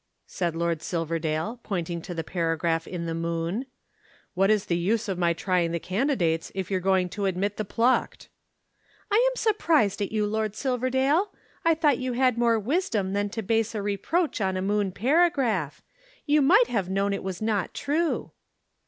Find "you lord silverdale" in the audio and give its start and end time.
10.11-11.29